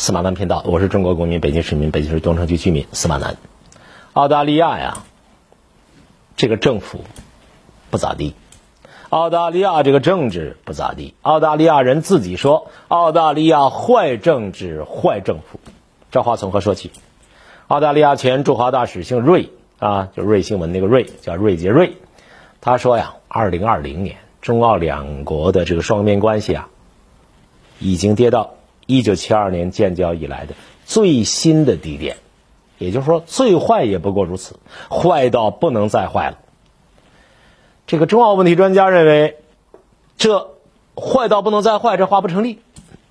[0.00, 3.36] 司马南频道，我是中国公民，北京市民，北京市东城区居民司马南。
[4.12, 5.02] 澳大利亚呀，
[6.36, 7.00] 这个政府
[7.90, 8.36] 不咋地，
[9.08, 11.14] 澳大利亚这个政治不咋地。
[11.22, 15.58] 澳大利亚人自己说，澳大利亚坏政治、坏政府。
[16.12, 16.92] 这话从何说起？
[17.66, 21.96] 澳大利亚前驻华大使姓瑞啊，就瑞新闻那个瑞，叫瑞杰瑞。
[22.60, 26.68] 他说呀，二零二零年中澳两国的这个双边关系啊，
[27.80, 28.54] 已经跌到。
[28.88, 30.54] 一九七二年建交以来的
[30.86, 32.16] 最新的低点，
[32.78, 36.38] 也就是说，最坏也不过如此，坏到不能再坏了。
[37.86, 39.36] 这个中澳问题专家认为，
[40.16, 40.54] 这
[40.96, 42.60] 坏到不能再坏，这话不成立，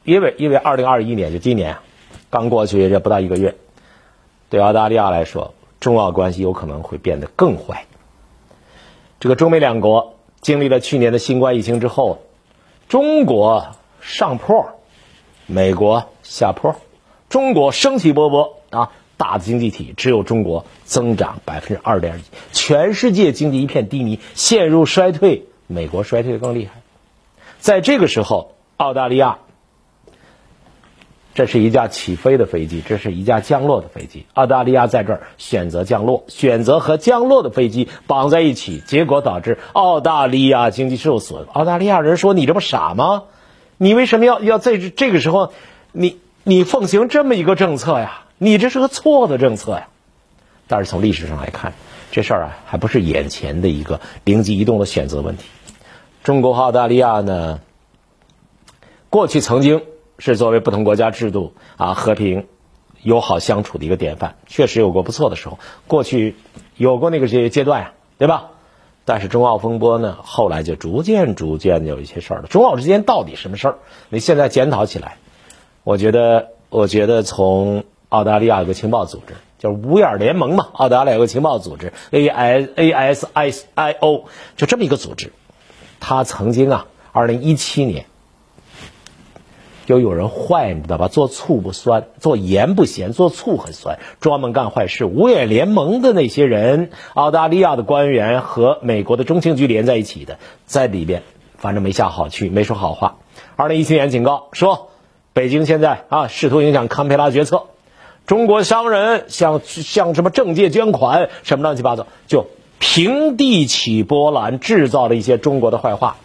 [0.03, 1.77] 因为因为二零二一年就今年
[2.31, 3.53] 刚过去这不到一个月，
[4.49, 7.85] 对澳大利亚来说，中澳关系有可能会变得更坏。
[9.19, 12.23] 这个中美两国经历了去年的新冠疫情之后，
[12.89, 14.71] 中国上坡。
[15.47, 16.75] 美国下坡，
[17.29, 18.91] 中国生气勃勃啊！
[19.15, 25.45] 大的经济体只有中国增长百分之二点一，全世界经济一片低迷，陷入衰退。
[25.65, 26.81] 美国衰退的更厉害。
[27.59, 29.39] 在这个时候，澳大利亚，
[31.33, 34.27] 这是一架起飞的飞机，这是一架降落的飞机。
[34.33, 41.47] 澳大利亚在这儿选择降落，选择和降落的飞机绑在一起，结果导致澳大利亚经济受损。
[41.53, 43.23] 澳大利亚人说：“你这不傻吗？”
[43.77, 45.53] 你为什么要要在这这个时候，
[45.91, 48.23] 你你奉行这么一个政策呀？
[48.39, 49.87] 你这是个错的政策呀！
[50.67, 51.73] 但是从历史上来看，
[52.11, 55.45] 这事儿啊还不是眼前的一个灵机一动的选择问题。
[56.23, 57.61] 中国和澳大利亚呢，
[59.09, 59.83] 过去曾经
[60.19, 62.47] 是作为不同国家制度啊和平
[63.01, 65.57] 友好相处的一个典范，确实有过不错的时候。
[65.87, 66.35] 过去
[66.75, 68.51] 有过那个阶阶段呀，对吧？
[69.07, 72.47] 但是中澳风波呢，后来就逐渐逐渐有一些事儿了。
[72.49, 73.77] 中澳之间到底什么事儿？
[74.09, 75.15] 你现在检讨起来，
[75.85, 80.67] 我觉得，我觉得从澳大利亚有个情报组织，叫五眼联盟嘛。
[80.73, 84.25] 澳大利亚有个情报组织，A I A S I I O，
[84.57, 85.31] 就这么一个组织，
[86.01, 88.07] 他曾经啊，二零一七年。
[89.87, 91.07] 就有人坏，你知道吧？
[91.07, 95.05] 做醋不酸，做盐不咸，做醋很酸，专门干坏事。
[95.05, 101.23] 五眼联盟的那些人，澳大利亚的官员和美国的中情局连在一起的，在里边，
[101.55, 103.19] 反正没下好去，没说好话。
[103.55, 104.89] 二零一七年警告说，
[105.31, 107.67] 北京现在啊，试图影响堪培拉决策。
[108.25, 112.47] 中国商人向向什么政界捐款，什么乱七八糟，就
[112.77, 116.17] 平地起波澜，制造了一些中国的坏话。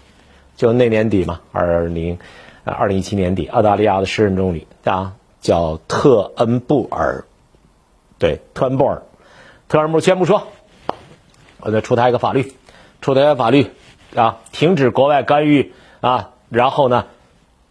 [0.56, 2.18] 就那年底嘛，二零。
[2.64, 7.24] 啊，二零一七年底，澳大利亚的时任总理啊，叫特恩布尔，
[8.18, 9.02] 对，特恩布尔，
[9.68, 10.46] 特恩布尔宣布说，
[11.58, 12.52] 我再出台一个法律，
[13.00, 13.66] 出台一个法律
[14.14, 17.06] 啊，停止国外干预啊，然后呢，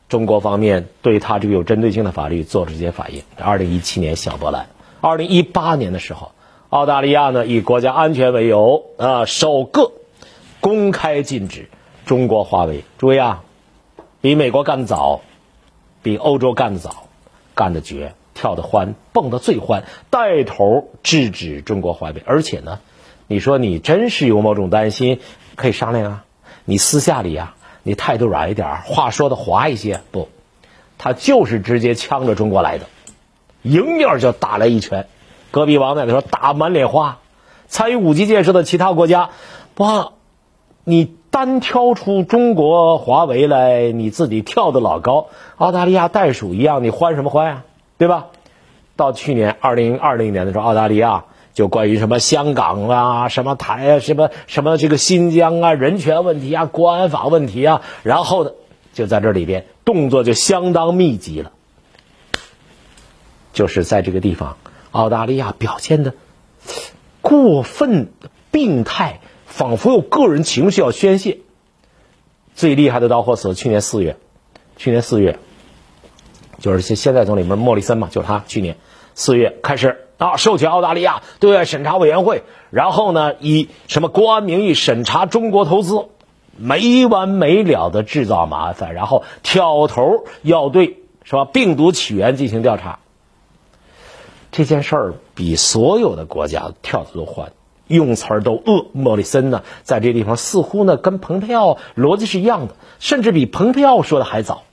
[0.10, 3.24] 中国方面对他这个有针对性的法律做出一些反应。
[3.38, 4.68] 二零一七年小波澜，
[5.00, 6.32] 二零一八年的时候，
[6.70, 9.94] 澳大利亚呢以国家安全为由啊，首个
[10.60, 11.70] 公开禁止
[12.06, 12.84] 中国华为。
[12.98, 13.44] 注意啊。
[14.22, 15.22] 比美国干得早，
[16.04, 17.08] 比欧洲干得早，
[17.56, 22.22] 干得绝，跳得欢，蹦得最欢，带头制止中国淮北。
[22.24, 22.80] 而且呢，
[23.26, 25.20] 你说你真是有某种担心，
[25.56, 26.26] 可以商量啊。
[26.66, 30.02] 你私下里啊，你态度软一点，话说的滑一些。
[30.12, 30.30] 不，
[31.00, 32.86] 他就是直接呛着中国来的，
[33.64, 35.08] 迎面就打来一拳。
[35.50, 37.18] 隔壁王奶奶说打满脸花。
[37.68, 39.32] 参与五 G 建设的其他国家，
[39.78, 40.12] 哇，
[40.84, 41.16] 你。
[41.32, 47.64] 单挑出中国华为来，你自己跳的老高，澳大利亚袋鼠一样，你欢什么欢呀？
[47.98, 48.28] 对吧？
[48.98, 58.52] 到去年二零二零年的时候，澳大利亚就关于什么香港啊、什么台啊、什么什么这个新疆啊、人权问题啊、国安法问题啊，然后呢，
[58.94, 61.54] 就在这里边动作就相当密集了，
[63.54, 64.58] 就是在这个地方，
[64.92, 66.14] 澳大利亚表现的
[67.22, 68.12] 过分
[68.52, 69.21] 病态。
[69.52, 71.40] 仿佛有个人情绪要宣泄。
[72.56, 74.18] 最厉害的导火索，去年四月，
[74.78, 75.40] 去年四月，
[76.60, 78.44] 就是现现在总理们莫里森嘛，就是他。
[78.48, 78.78] 去年
[79.14, 86.08] 四月开始啊，授权澳大利亚对外审查委员会，然后呢，以什么国安名义审查中国投资，
[86.58, 93.00] 没完没了的制造麻烦，然后挑头要对是吧病毒起源进行调查。
[94.52, 97.54] 这件事儿比所有的国家跳的都欢。
[97.94, 104.64] 用词儿都恶，莫里森呢，在这地方似乎呢跟蓬佩奥逻辑是一样的，甚至比蓬佩奥说的还早。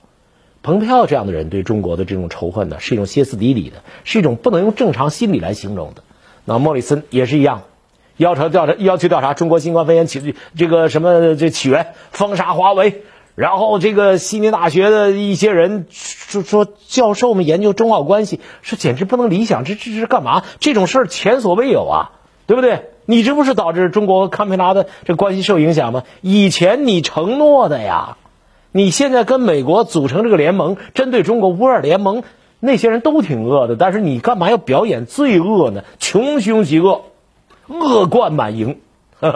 [0.61, 6.03] 蓬佩奥这样的人对中国的这种仇恨呢，是一种歇斯底里的，是一种不能用正常心理来形容的。
[6.43, 7.61] 那莫里森也是一样，
[8.17, 13.03] 要求调查，要求调查中国新冠肺炎起这个什么这起源，封杀华为，
[13.35, 20.43] 然后这个悉尼大学的一些人说说教授们研究中澳关系，说简直不能理想，这这是干嘛？
[20.59, 22.11] 这种事儿前所未有啊，
[22.49, 22.89] 对不对？
[23.05, 26.03] 你这不是导致中国和堪培拉的这关系受影响吗？
[26.21, 28.17] 以前你承诺的呀，
[28.71, 32.23] 你现在跟美国组成这个联盟，针对中国乌尔联盟，
[32.59, 35.83] 那些人都挺恶的，但是你干嘛要表演罪恶呢？
[35.99, 37.03] 穷凶极恶，
[37.67, 38.79] 恶贯满盈，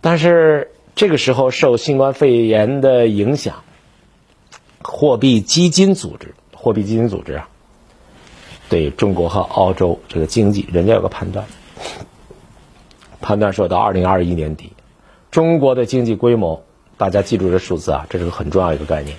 [0.00, 0.70] 但是。
[0.94, 3.62] 这个时候，受新冠肺炎的影响，
[4.82, 7.48] 货币基金组织、货币基金组织啊，
[8.68, 11.46] 对中国和澳洲这个经济，人家有个判断，
[13.20, 14.72] 判断说到二零二一年底，
[15.30, 16.62] 中国的经济规模，
[16.96, 19.16] 大家记住这数字啊，这是个很重要一个概念，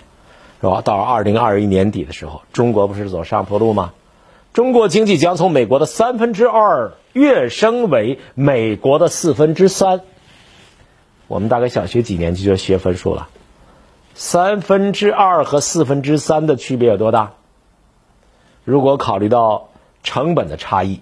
[0.61, 0.81] 是吧？
[0.81, 3.93] 到二零二一年底的时候，中国不是走上坡路吗？
[4.53, 10.01] 中国经济将从美国的三分之二跃升为美国的四分之三。
[11.27, 13.29] 我们大概小学几年级就学分数了，
[14.15, 17.33] 三分之二和四分之三的区别有多大？
[18.63, 19.69] 如果考虑到
[20.03, 21.01] 成本的差异，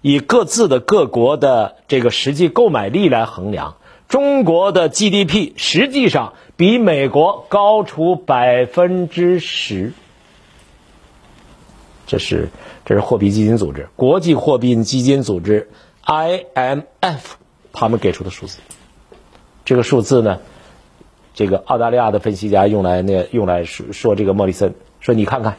[0.00, 3.76] 以各自的各国的这个实际购买力来衡量，
[4.08, 9.92] 中国的 GDP 实际上比美国高出百分之十。
[12.06, 12.50] 这是
[12.84, 15.70] 这是货币基金组织、国际货币基金组织
[16.04, 17.20] IMF
[17.72, 18.58] 他们给出的数字。
[19.64, 20.40] 这个数字呢，
[21.32, 25.56] 这个澳大利亚的分析家用来那用来说说这个莫里森说你看看，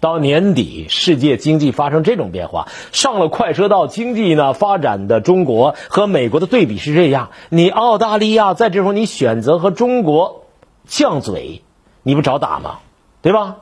[0.00, 10.44] 到年底世界经济发生这种变化，上了快车道经济呢发展的中国和美国的对比是这样，你澳大利亚在这时候你选择和中国
[10.88, 11.62] 犟嘴，
[12.02, 12.78] 你不找打吗？
[13.22, 13.56] 对吧？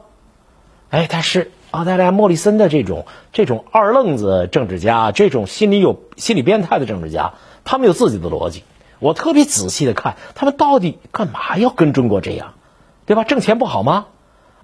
[0.91, 7.33] 哎，但是澳大利亚莫里森的这种这种二愣子政治家，这种心理有心理变态的政治家，
[7.65, 8.63] 他们有自己的逻辑。
[8.99, 12.53] 我特别仔细的看，他们到底干嘛要跟中国这样，
[13.07, 13.25] 对吧？
[13.25, 14.07] 挣钱不好吗？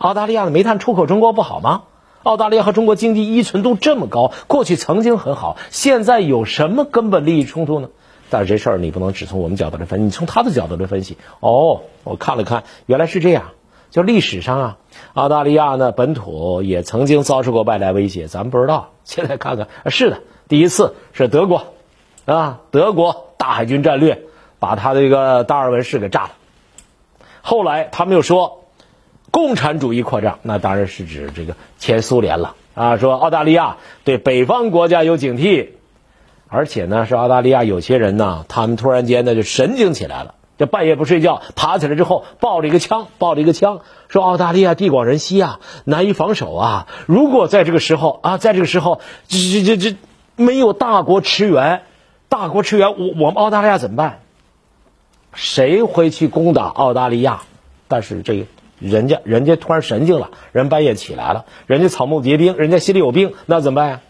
[0.03, 1.83] 澳大利亚的煤炭出口中国不好吗？
[2.25, 7.89] 澳大利亚和中国经济依存度这么高，过去曾经很好，现在有什么根本利益冲突呢？
[8.29, 11.19] 但是这事儿你不能只从我们角度来分析，你从他的角度来分析。
[11.39, 13.53] 哦，我看了看，原来是这样。
[13.91, 14.77] 就历史上啊，
[15.15, 18.91] 澳大利亚呢本土也曾经遭受过外来威胁，咱们不知道。
[19.05, 20.19] 现在看看，是的，
[20.49, 21.67] 第一次是德国，
[22.27, 23.29] 啊，德国。
[23.37, 24.23] 大海军战略
[24.61, 26.31] 把他这个达尔文市给炸了。
[27.41, 28.62] 后来他们又说，
[29.33, 32.97] 共产主义扩张，那当然是指这个前苏联了啊。
[32.99, 35.71] 说澳大利亚对北方国家有警惕，
[36.49, 46.87] 而且呢，是澳大利亚有些人呢，他们突然间呢就神经起来了，这半夜不睡觉，爬起来之后抱着一个枪，抱着一个枪，说澳大利亚地广人稀啊，难以防守啊。
[47.07, 49.97] 如果在这个时候啊，在这个时候，这这这这
[50.37, 51.83] 没有大国驰援。
[52.29, 54.21] 大国驰援，我我们澳大利亚怎么办？
[55.35, 57.43] 谁会去攻打澳大利亚？
[57.89, 58.47] 但是这个
[58.83, 64.01] 人家人家突然神经了，人半夜起来了，人家草木皆兵，人家心里有病，那怎么办呀？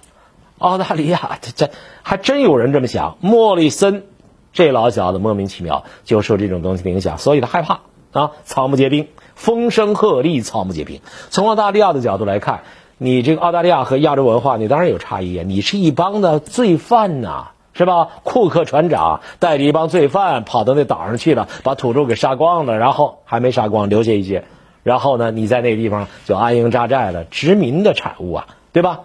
[0.59, 1.73] 澳大利亚这这
[2.03, 3.19] 还真有人这么想。
[3.21, 4.05] 莫里森
[4.53, 7.81] 这老小子莫名其妙就受这种东西的影响，所以他害怕
[8.13, 11.01] 啊，草木皆兵，风声鹤唳，草木皆兵。
[11.29, 12.63] 从澳大利亚的角度来看，
[12.97, 17.49] 你这个澳大利亚和亚洲文化，你当然有差异啊，你是一帮的罪犯呐。
[17.75, 18.09] 是吧？
[18.23, 24.45] 库克船长带着一帮罪犯跑到那岛上去了，把土著给杀光了，然后还没杀光，留下一些。
[24.83, 29.01] 然后呢，你在那个地方就安营扎寨了，殖民的产物啊，对吧？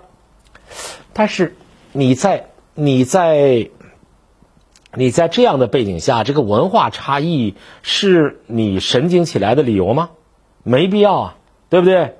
[1.13, 1.55] 但是
[1.91, 3.69] 你在你在
[4.93, 10.09] 你在这样的背景下，这个文化差异是你神经起来的理由吗？
[10.63, 11.35] 没必要啊，
[11.69, 12.15] 对不对？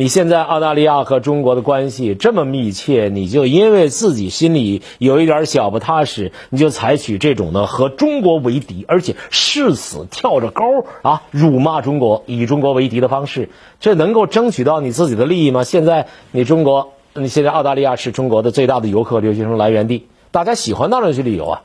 [0.00, 10.64] 你现在澳大利亚和中国的关系这么密切，你就因为自己心里有一点小不踏实，你就采取这种呢和中国为敌，而且誓死跳着高
[11.02, 15.64] 啊辱骂中国，以中国为敌的方式，这能够争取到你自己的利益吗？
[15.64, 21.62] 现在你中国，你现在澳大利亚是中国的最大的游客留学生来源地，大家喜欢到那去旅游啊。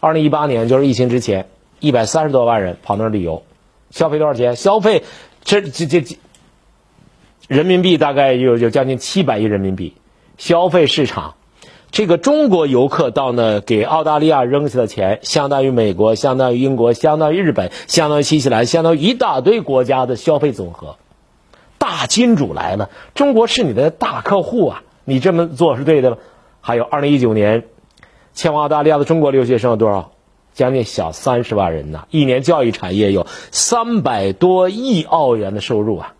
[0.00, 1.46] 二零一八年就是疫情之前，
[1.78, 3.44] 一百三十多万人跑那儿旅游，
[3.92, 4.56] 消费多少钱？
[4.56, 5.04] 消费
[5.44, 6.16] 这这这这。
[7.48, 9.94] 人民币大概有有将近七百亿人民币，
[10.36, 11.36] 消费市场，
[11.90, 20.96] 这个中国游客到那给澳大利亚扔下的钱，相当于美国，相当于英国，相当于日本，相当于新西兰，相当于一大堆国家的消费总和。
[21.78, 26.16] 大金主来了，中国是你的大客户啊，你这么做是对的吗？
[26.60, 27.64] 还有二零一九年，
[28.34, 30.12] 前往澳大利亚的中国留学生有多少？
[30.52, 36.12] 将近小三十万人呐，一年教育产业有三百多亿澳元的收入啊。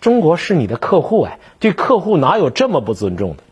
[0.00, 3.42] 中国是你的客户哎，对客户哪有这么不尊重的？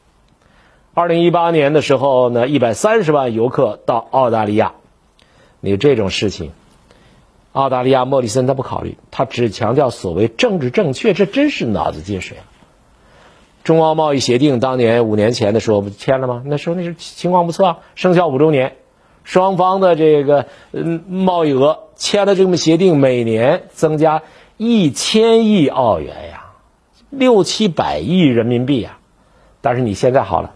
[0.95, 4.73] 二零一八年的时候呢，一百三十万游客到澳大利亚，
[5.61, 6.53] 你这种事情，
[7.53, 12.45] 澳大利亚莫里森他不考虑，他只强调所谓政治正确，这真是脑子进水了。
[13.65, 16.43] 中澳贸易协定当年五年前的时候不签了吗？
[16.47, 18.77] 那时候那是情况不错啊，生效五周年，
[19.25, 24.23] 双方的这个嗯贸易额签了这么协定，每年增加
[24.57, 26.47] 一千亿澳元呀，
[27.11, 28.99] 六七百亿人民币呀。
[29.61, 30.53] 但是你现在好了，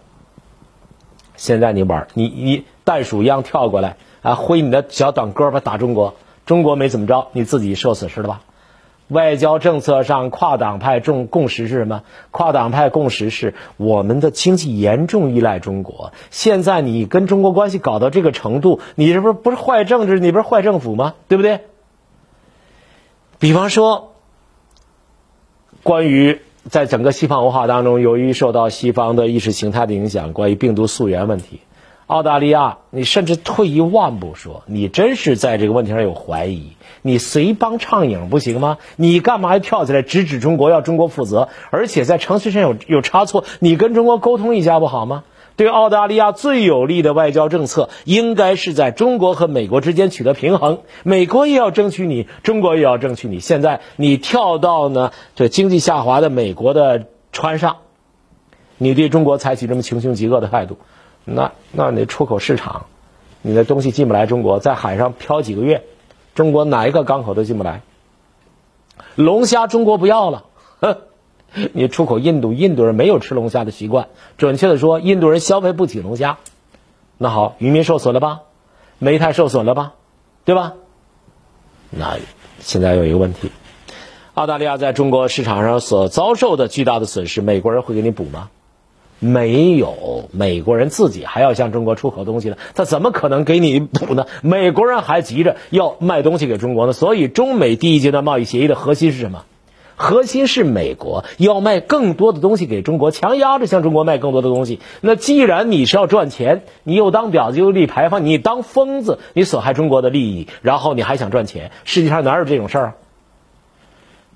[1.37, 6.14] 现在你玩你你袋鼠一样跳过来啊，挥你的小短胳膊打中国。
[6.47, 8.40] 中国没怎么着，你自己受损失了吧？
[9.09, 12.02] 外交政策上，跨党派共共识是什么？
[12.30, 16.12] 跨党派共识是我们的经济严重依赖中国。
[16.30, 21.14] 现在你跟中国关系搞到这个程度，你这不是不是坏政治，你不是坏政府吗？
[21.28, 21.61] 对不对？
[23.40, 24.12] 比方说，
[25.82, 31.61] 关于在整个西方文化当中，由于受到西方的意识形态的影响，关于病毒溯源问题。
[32.06, 38.76] 澳大利亚，你甚至退一万步说，你真是在这个问题上有怀疑，你随帮唱影不行吗？
[38.97, 41.49] 你干嘛要跳起来直指中国，要中国负责？
[41.70, 45.25] 而且在程序上有有差错，你跟中国沟通一下不好吗？
[45.61, 53.40] 对澳大利亚最有利的外交政策，应该是在中国和美国之间取得平衡，美国也要争取你，中国也要争取你。
[53.40, 57.76] 现在你跳到呢这经济下滑的美国的船上，
[58.79, 60.79] 你对中国采取这么穷凶极恶的态度。
[61.26, 62.87] 那那你出口市场，
[63.43, 65.85] 你的东西进不来中国，在海上漂几个月，
[66.35, 67.83] 中国哪一个港口都进不来。
[69.14, 70.45] 龙虾中国不要了，
[70.81, 70.97] 哼
[71.73, 76.38] 你出口印度，印度人没有吃龙虾的习惯，准确的说，印度人消费不起龙虾。
[77.19, 78.40] 那好，渔民受损了吧，
[78.99, 79.95] 煤炭受损了吧，
[80.45, 80.75] 对吧？
[81.90, 82.19] 那
[82.61, 83.50] 现在有一个问题，
[84.35, 88.49] 澳大利亚在中国市场上所遭受的巨大的损失，美国人会给你补吗？
[89.19, 94.26] 没有美国人自己还要向中国出口东西呢，他怎么可能给你补呢？
[94.42, 96.95] 美国人还急着要卖东西给中国呢。
[96.95, 99.45] 所以，中美第一阶段贸易协议的核心是什么？
[100.00, 104.80] 核心是美国要卖更多的东西给中国，强压着向中国卖更多的东西。
[105.02, 111.71] 那既然你是要赚钱，你又当婊子又立牌坊，你当疯子，你损害中国的利益，然后你还想赚钱？
[111.85, 112.95] 世界上哪有这种事儿啊？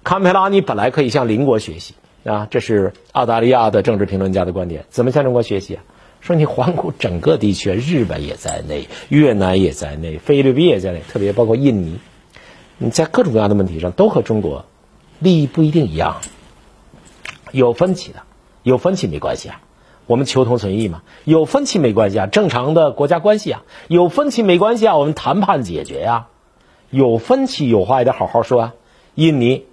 [0.02, 1.94] 堪培拉，你本来可以向邻国学习。
[2.24, 4.84] 啊，这是澳大利亚的政治评论家的观点。
[4.90, 5.84] 怎么向中国学习啊？
[6.20, 11.98] 说你环顾整个地区，日本也在内，越南也在内，菲律宾也在内，特别包括印尼，
[12.78, 14.64] 你在各种各样的问题上都和中国
[15.24, 16.20] 利益不一定一样，
[17.50, 18.22] 有分歧的，
[18.62, 19.60] 有分歧没关系啊，
[20.06, 21.02] 我们求同存异嘛。
[21.24, 26.28] 有分歧没关系啊，正常的国家关系啊，有分歧没关系啊，我们谈判解决呀。
[26.90, 28.74] 有分歧有话也得好好说啊。
[29.14, 29.64] 印尼。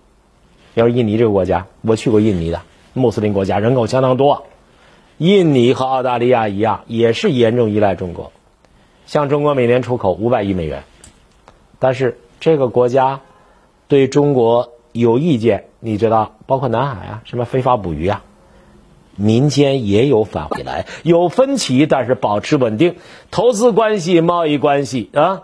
[0.73, 2.61] 要是印尼这个国家，我去过印尼的
[2.93, 4.45] 穆斯林国家，人口相当多。
[5.17, 8.31] 印尼和澳大利亚一样，也是严重依赖中国，
[9.05, 10.83] 向中国每年出口五百亿美元。
[11.77, 13.19] 但是这个国家
[13.89, 18.23] 对中国有意见，你知道，包括南海啊，什么非法捕鱼啊，
[19.15, 22.95] 民间也有反回来，有分歧，但是保持稳定，
[23.29, 25.43] 投资关系、贸易关系啊，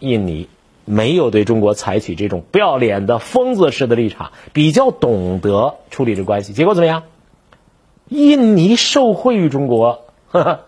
[0.00, 0.48] 印尼。
[0.90, 6.54] 没有对中国采取这种不要脸的疯子式的立场，比较懂得处理这关系。
[6.54, 7.02] 结果怎么样？
[8.08, 10.60] 印尼受惠于中国，呵 呵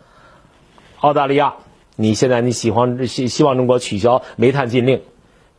[0.99, 1.55] 澳大利亚，
[1.97, 5.01] 你现在你喜欢希希望中国取消煤炭禁令，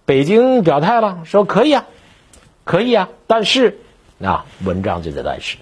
[0.06, 1.88] 北京表态了，说可以啊，
[2.72, 3.80] 可以啊，但是
[4.24, 5.58] 啊，文章就在但是，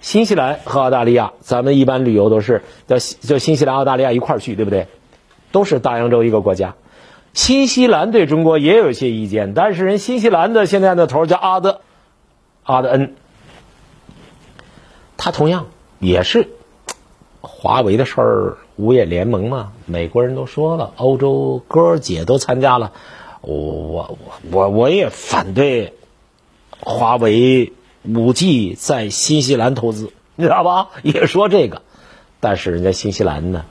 [0.00, 4.86] 新西兰和澳大利亚，咱们一般旅游都是叫叫新西兰、澳大利亚一块儿去，对不对？
[5.52, 6.76] 都是大洋洲一个国家。
[7.34, 11.82] 新西兰对中国也有一些意见，但是人新西兰的现在的头叫阿德
[12.62, 13.14] 阿德恩，
[15.18, 15.66] 他同样
[15.98, 16.48] 也是
[17.42, 22.92] 华为的事儿，五眼联盟嘛，美国人都说了，欧洲哥姐都参加了，
[23.42, 24.18] 我我
[24.50, 25.92] 我我也反对
[26.80, 27.72] 华为
[28.02, 30.88] 五 G 在新西兰投资，你知道吧？
[31.02, 31.82] 也说这个，
[32.40, 33.64] 但是人家新西兰呢？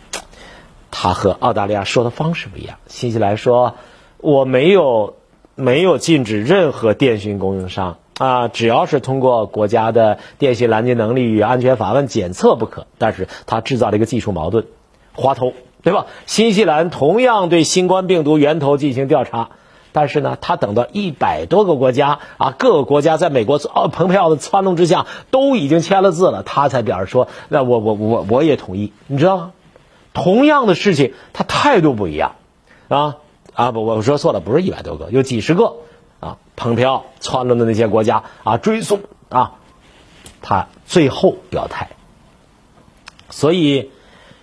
[0.91, 2.77] 他和澳大利亚说的方式不一样。
[2.87, 3.75] 新西兰说，
[4.17, 5.15] 我没有
[5.55, 12.87] 没有禁止任何电讯供应商啊，只要是通过国家的电信拦截能力与安全法问检测不可。
[12.97, 14.65] 但是他制造了一个技术矛盾，
[15.13, 16.07] 滑头，对吧？
[16.25, 19.51] 新西兰同样对新冠病毒源头进行调查，
[19.91, 29.51] 但是呢，他等到一百多个国家啊，各个国家在美国奥蓬佩奥的撺弄之下都已经签了字了，他才表示说，那我我我我也同意，你知道吗？
[30.13, 32.35] 同样的事情，他态度不一样，
[32.87, 33.17] 啊
[33.53, 35.77] 啊不，我说错了，不是一百多个，有几十个
[36.19, 36.37] 啊。
[36.55, 39.53] 蓬佩奥撺掇的那些国家啊，追溯啊，
[40.41, 41.91] 他最后表态。
[43.29, 43.91] 所以，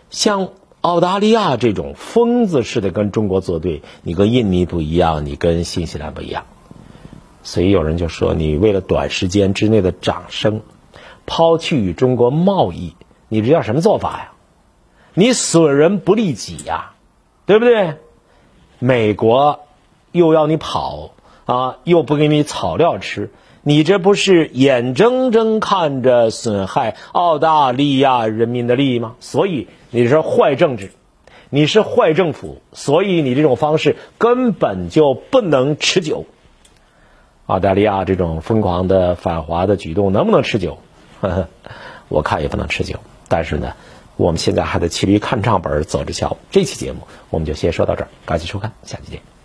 [0.08, 0.48] 像
[0.82, 6.46] 澳大利亚这种疯子似的跟中国作对，你跟印尼不一样，你跟新西兰不一样。
[7.42, 10.62] 所以有人就说，你为了短时间之内的掌声，
[11.26, 12.94] 抛弃与中国贸易，
[13.28, 14.32] 你这叫什么做法呀？
[15.14, 16.92] 你损人不利己呀，
[17.46, 17.96] 对不对？
[18.78, 19.60] 美国
[20.12, 21.12] 又要你跑
[21.46, 23.32] 啊，又不给你草料吃。
[23.68, 29.16] 你这不是眼睁睁看着损害澳大利亚人民的利益吗？
[29.18, 30.92] 所以你是坏政治，
[31.50, 36.26] 你是坏政府，所以你这种方式根本就不能持久。
[37.46, 40.78] 澳大利亚这种疯狂的反华的举动能不能持久？
[41.20, 41.48] 呵呵，
[42.06, 43.00] 我看也不能持久。
[43.26, 43.74] 但是呢，
[44.16, 46.36] 我们现在还得骑驴看账本走着瞧。
[46.52, 49.35] 这期节目我们就先说到这儿，感谢收看，下期见。